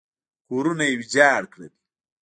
کورونه 0.47 0.83
یې 0.89 0.93
ویجاړ 0.99 1.41
کړل. 1.53 1.71